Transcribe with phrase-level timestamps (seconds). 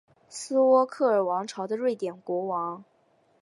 [0.27, 2.83] 斯渥克尔王朝的瑞典国王。